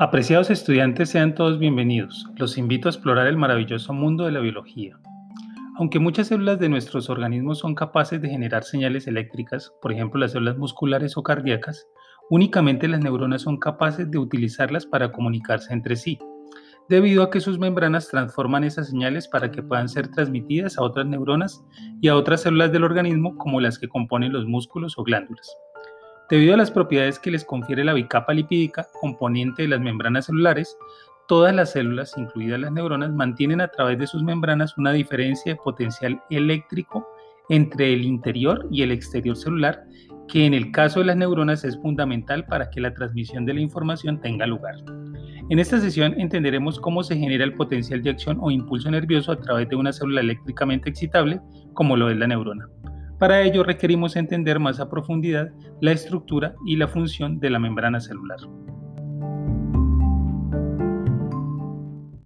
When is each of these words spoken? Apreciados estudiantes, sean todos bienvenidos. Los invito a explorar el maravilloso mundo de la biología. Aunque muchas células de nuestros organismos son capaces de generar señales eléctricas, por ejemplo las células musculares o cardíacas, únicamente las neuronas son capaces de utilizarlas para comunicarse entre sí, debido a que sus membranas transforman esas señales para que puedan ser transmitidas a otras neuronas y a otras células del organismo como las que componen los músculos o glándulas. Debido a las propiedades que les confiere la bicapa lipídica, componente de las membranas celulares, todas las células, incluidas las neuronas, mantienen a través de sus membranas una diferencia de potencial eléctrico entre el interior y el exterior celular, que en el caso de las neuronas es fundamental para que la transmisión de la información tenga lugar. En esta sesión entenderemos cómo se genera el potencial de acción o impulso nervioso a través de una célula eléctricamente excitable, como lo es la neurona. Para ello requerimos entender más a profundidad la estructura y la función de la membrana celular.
Apreciados 0.00 0.48
estudiantes, 0.48 1.10
sean 1.10 1.34
todos 1.34 1.58
bienvenidos. 1.58 2.28
Los 2.36 2.56
invito 2.56 2.88
a 2.88 2.92
explorar 2.92 3.26
el 3.26 3.36
maravilloso 3.36 3.92
mundo 3.92 4.26
de 4.26 4.30
la 4.30 4.38
biología. 4.38 4.96
Aunque 5.76 5.98
muchas 5.98 6.28
células 6.28 6.60
de 6.60 6.68
nuestros 6.68 7.10
organismos 7.10 7.58
son 7.58 7.74
capaces 7.74 8.22
de 8.22 8.28
generar 8.28 8.62
señales 8.62 9.08
eléctricas, 9.08 9.72
por 9.82 9.90
ejemplo 9.90 10.20
las 10.20 10.30
células 10.30 10.56
musculares 10.56 11.16
o 11.16 11.24
cardíacas, 11.24 11.88
únicamente 12.30 12.86
las 12.86 13.00
neuronas 13.00 13.42
son 13.42 13.56
capaces 13.56 14.08
de 14.08 14.18
utilizarlas 14.18 14.86
para 14.86 15.10
comunicarse 15.10 15.72
entre 15.72 15.96
sí, 15.96 16.16
debido 16.88 17.24
a 17.24 17.30
que 17.30 17.40
sus 17.40 17.58
membranas 17.58 18.06
transforman 18.06 18.62
esas 18.62 18.90
señales 18.90 19.26
para 19.26 19.50
que 19.50 19.64
puedan 19.64 19.88
ser 19.88 20.12
transmitidas 20.12 20.78
a 20.78 20.82
otras 20.82 21.06
neuronas 21.06 21.60
y 22.00 22.06
a 22.06 22.14
otras 22.14 22.42
células 22.42 22.70
del 22.70 22.84
organismo 22.84 23.36
como 23.36 23.60
las 23.60 23.80
que 23.80 23.88
componen 23.88 24.32
los 24.32 24.46
músculos 24.46 24.96
o 24.96 25.02
glándulas. 25.02 25.52
Debido 26.30 26.52
a 26.52 26.58
las 26.58 26.70
propiedades 26.70 27.18
que 27.18 27.30
les 27.30 27.42
confiere 27.42 27.84
la 27.84 27.94
bicapa 27.94 28.34
lipídica, 28.34 28.86
componente 29.00 29.62
de 29.62 29.68
las 29.68 29.80
membranas 29.80 30.26
celulares, 30.26 30.76
todas 31.26 31.54
las 31.54 31.72
células, 31.72 32.12
incluidas 32.18 32.60
las 32.60 32.70
neuronas, 32.70 33.12
mantienen 33.12 33.62
a 33.62 33.68
través 33.68 33.98
de 33.98 34.06
sus 34.06 34.22
membranas 34.22 34.76
una 34.76 34.92
diferencia 34.92 35.52
de 35.52 35.60
potencial 35.64 36.22
eléctrico 36.28 37.06
entre 37.48 37.94
el 37.94 38.04
interior 38.04 38.68
y 38.70 38.82
el 38.82 38.92
exterior 38.92 39.36
celular, 39.36 39.84
que 40.28 40.44
en 40.44 40.52
el 40.52 40.70
caso 40.70 41.00
de 41.00 41.06
las 41.06 41.16
neuronas 41.16 41.64
es 41.64 41.78
fundamental 41.78 42.44
para 42.44 42.68
que 42.68 42.82
la 42.82 42.92
transmisión 42.92 43.46
de 43.46 43.54
la 43.54 43.60
información 43.60 44.20
tenga 44.20 44.46
lugar. 44.46 44.74
En 45.48 45.58
esta 45.58 45.80
sesión 45.80 46.14
entenderemos 46.20 46.78
cómo 46.78 47.02
se 47.02 47.16
genera 47.16 47.44
el 47.44 47.54
potencial 47.54 48.02
de 48.02 48.10
acción 48.10 48.36
o 48.42 48.50
impulso 48.50 48.90
nervioso 48.90 49.32
a 49.32 49.40
través 49.40 49.66
de 49.70 49.76
una 49.76 49.94
célula 49.94 50.20
eléctricamente 50.20 50.90
excitable, 50.90 51.40
como 51.72 51.96
lo 51.96 52.10
es 52.10 52.18
la 52.18 52.26
neurona. 52.26 52.68
Para 53.18 53.42
ello 53.42 53.64
requerimos 53.64 54.14
entender 54.14 54.60
más 54.60 54.78
a 54.78 54.88
profundidad 54.88 55.48
la 55.80 55.92
estructura 55.92 56.54
y 56.66 56.76
la 56.76 56.86
función 56.86 57.40
de 57.40 57.50
la 57.50 57.58
membrana 57.58 58.00
celular. 58.00 58.38